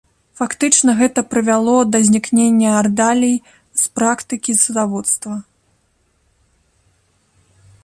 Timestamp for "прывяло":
1.33-1.75